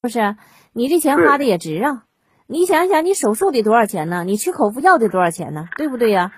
[0.00, 0.36] 不是？
[0.72, 2.04] 你这钱花的也值啊！
[2.46, 4.22] 你想想，你手术得多少钱呢？
[4.24, 5.68] 你吃口服药得多少钱呢？
[5.76, 6.32] 对不对呀？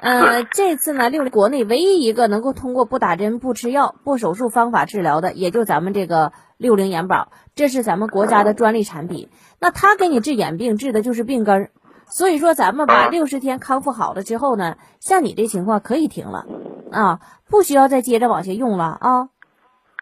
[0.00, 9.28] 呃，这次呢，六国内唯一一个能够通过不打针、不吃药、不手术方法治疗的，也就咱们这个六零眼保，这是咱们国家的专利产品。
[9.60, 11.70] 那他给你治眼病，治的就是病根儿。
[12.08, 16.46] 所以说，咱们把六十天康复好了之后呢，像你这情况可以停了，
[16.92, 19.28] 啊，不需要再接着往下用了啊。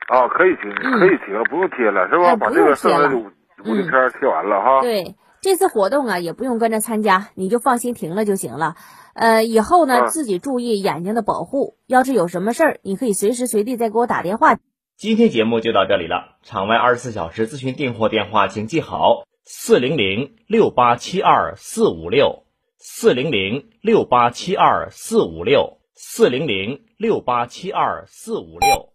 [0.08, 2.36] 啊，可以停，可以停，不用贴了，是吧？
[2.36, 4.82] 把这个剩下的五五天贴完了哈。
[4.82, 8.74] 对，这次活动啊，也不用跟着参加，你就放心停了就行了。
[9.14, 11.76] 呃，以后呢，自己注意眼睛的保护。
[11.86, 14.58] 要是有什么事儿，你可以随时随地再给我打电话。
[14.96, 16.36] 今天节目就到这里了。
[16.42, 22.44] 场外二十四小时咨询订货电话，请记好：四零零六八七二四五六，
[22.78, 28.93] 四零零六八七二四五六，四零零六八七二四五六。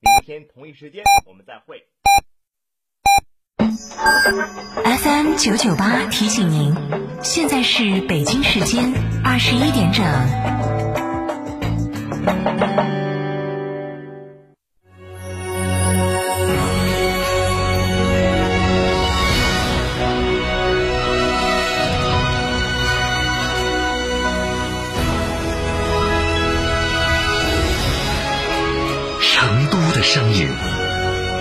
[0.00, 1.84] 明天同一时间我们再会。
[4.84, 6.72] FM 九九八提醒您，
[7.22, 8.92] 现在是北京时间
[9.24, 10.77] 二十一点整。
[30.10, 30.48] 声音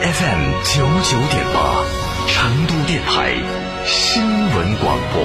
[0.02, 1.86] ，FM 九九点八，
[2.28, 3.34] 成都电台
[3.86, 5.24] 新闻广播。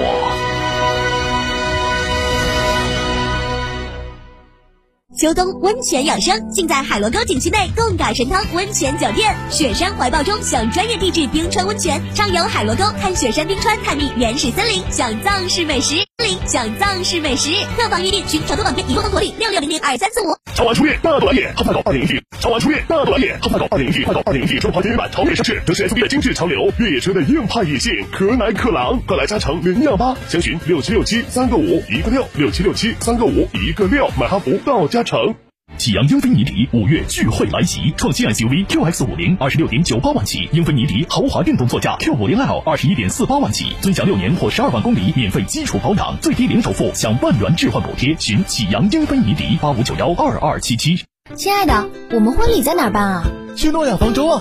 [5.19, 9.35] 秋冬温泉养生，尽在海螺沟景区内贡嘎神汤温泉酒店。
[9.51, 15.97] 雪山怀抱中享专业地质冰川温泉，畅游海螺沟，看雪山冰川，探秘原始森林，享藏式美食。
[16.47, 20.37] 享藏式美食，客房预订群成都广电移动通理六六零零二三四五。
[20.55, 22.23] 超玩初夜大度来也，哈派狗二点零 G。
[22.41, 35.35] 超玩初夜大度来也，哈派狗二点零 G，发狗二点零 G 中华田园版超越上市，这是 SUV 的精致潮流，越野车的硬派野性，可奶可狼，快来加成零幺八，详询六七六七三个五一个六，六七六七三个五一个六，买哈弗到嘉诚。
[35.79, 48.15] 启阳英菲尼迪五月聚会来袭，创新 SUV QX 五零二十六点九八万起，英菲尼迪豪华运动座驾 Q 五零 L 二十一点四八万起，尊享六年或十二万公里免费基础保养，最低零首付享万元置换补贴。
[48.21, 51.03] 寻启阳英菲尼迪八五九幺二二七七。
[51.35, 53.25] 亲爱的，我们婚礼在哪办啊？
[53.57, 54.41] 去诺亚方舟啊！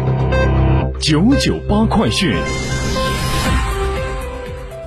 [1.01, 2.31] 九九八快讯。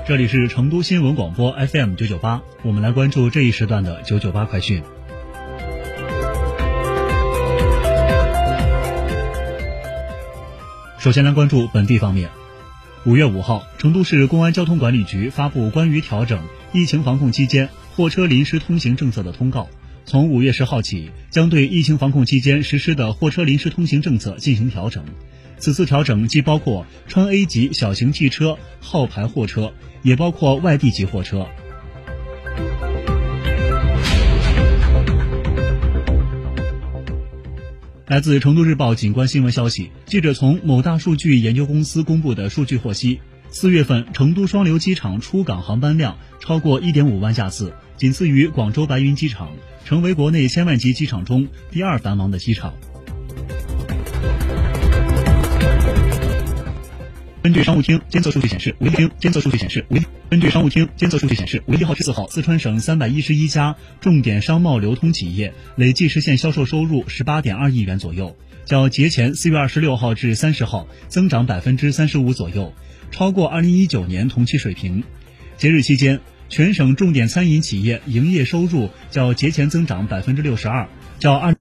[0.07, 4.81] 这里是成都新闻广播 FM 九九八，我们来关注这一时段的九九八快讯。
[11.01, 12.31] 首先来关注本地方面。
[13.05, 16.41] 五月五号，成都市公安交通管理局发布关于调整
[16.73, 19.69] 疫情防控期间货车临时通行政策的通告，
[20.05, 25.05] 从五月十号起，将对疫情防控期间实施的货车临时通行政策进行调整。
[25.65, 31.47] 此次调整既包括川 A 级小型汽车、号牌货车，也包括外地级货车。
[38.07, 49.49] 来自成都日报景观新闻消息，记者从某大数据研究公司公布的数据获悉，四月份成都双流机场出港航班量超过一点五万架次，仅次于广州白云机场，
[49.87, 52.75] 成为国内千万级机场中第二繁忙的机场。
[57.45, 59.99] 根据商务厅监测数据显示，五月厅监测数据显示，五
[60.31, 68.35] 根据商务厅监测数据显示，五一号至四号，四川省三百一十一家重点商贸流通企业累计实现销售收入十八点二亿元左右，
[68.65, 72.73] 较节前四月二十六号至三十号增长百分之三十五左右，
[73.11, 75.05] 超过二零一九年同期水平。
[75.59, 81.55] 节日期间，全省重点餐饮企业营业收入较节前增长百分之六十二，较二。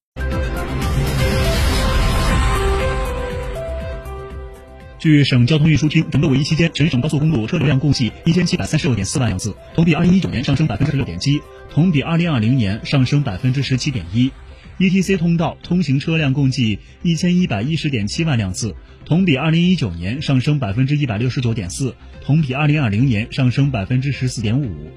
[5.03, 14.31] 据省交通运输厅，整个五一期间，全省高速公路车流量共计一千七百三十六点四万辆次，同比二零一九年上升百分之六点七，同比二零二零年上升百分之十七点一。
[14.79, 24.89] ETC 通道通行车辆共计一千一百一十点七万辆次，同比二零一九年上升百分之一百六十九点四，同比二零二零年上升百分之十四点五。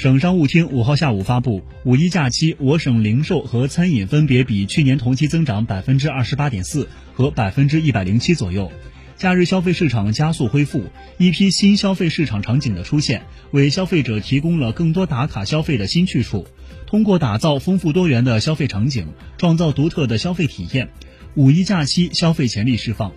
[0.00, 8.72] 省商务厅五号下午发布，五一假期我省零售和餐饮分别比去年同期增长百分之二十八点四和百分之一百零七左右。
[9.18, 10.84] 假日消费市场加速恢复，
[11.18, 16.46] 一批新消费市场场景的出现，为消费者提供了更多打卡消费的新去处。
[16.86, 20.88] 通过打造丰富多元的消费场景，创造独特的消费体验，
[21.34, 23.12] 五一假期消费潜力释放。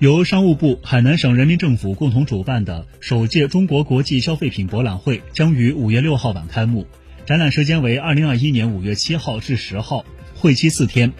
[0.00, 6.86] 由商务部、海南省人民政府共同主办的首届中国国际消费品博览会将于五月六号晚开幕，
[7.26, 10.04] 展览时间为二零二一年五月七号至十号，
[10.36, 11.12] 会期四天。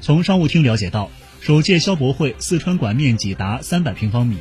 [0.00, 1.08] 从商务厅了解到，
[1.40, 4.36] 首届消博会四川馆面积达三百平方米，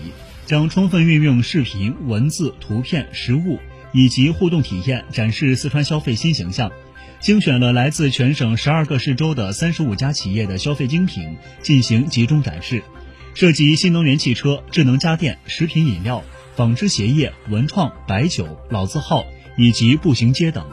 [0.48, 3.60] 将充分运用视频、文字、图片、实物
[3.94, 6.72] 以及互动体验，展示四川消费新形象。
[7.20, 12.82] 精选了来自全省十二个市州的三十五家企业的消费精品进行集中展示。
[13.36, 16.24] 涉及新能源汽车、智能家电、食品饮料、
[16.56, 19.26] 纺织鞋业、文创、白酒、老字号
[19.58, 20.66] 以及步行街等。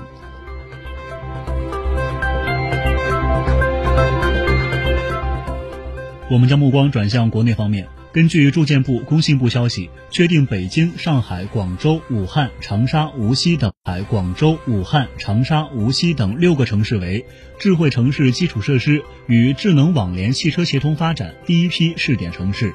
[6.31, 7.89] 我们将目光转向国内方面。
[8.13, 17.25] 根据住建部、工信部消息，确定北京、上海、广州、武汉、长沙、无锡等海广州、武汉、长沙、无锡等六个城市为
[17.59, 22.75] 智慧城市基础设施与智能网联汽车协同发展第一批试点城市。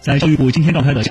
[0.00, 1.02] 在教育部今天召开的。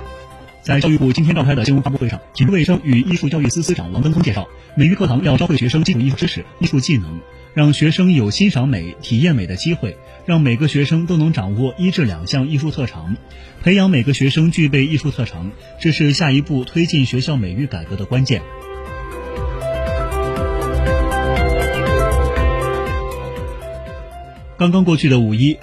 [0.61, 7.19] 在教育部今天召开的新闻发布会上，体育卫生与艺术教育司司长王登峰介绍，美育课堂要教会学生基础艺术知识、艺术技能，
[7.53, 13.17] 让学生有欣赏美、体验美的机会，让每个学生都能掌握一至两项艺术特长，
[13.61, 18.41] 培养每个学生具备艺术特长，这是下一步推进学校美育改革的关键。
[24.57, 25.57] 刚刚过去的五一，